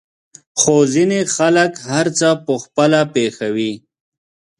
[0.59, 3.73] خو ځينې خلک هر څه په خپله پېښوي.